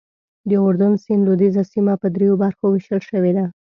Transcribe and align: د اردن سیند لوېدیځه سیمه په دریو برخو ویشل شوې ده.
د 0.49 0.51
اردن 0.65 0.93
سیند 1.03 1.23
لوېدیځه 1.25 1.63
سیمه 1.71 1.93
په 2.01 2.07
دریو 2.15 2.39
برخو 2.43 2.65
ویشل 2.69 3.01
شوې 3.09 3.31
ده. 3.37 3.45